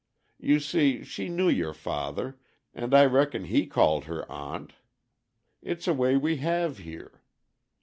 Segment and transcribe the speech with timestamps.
[0.39, 2.39] You see she knew your father,
[2.73, 4.73] and I reckon he called her 'Aunt.'
[5.61, 7.21] It's a way we have here.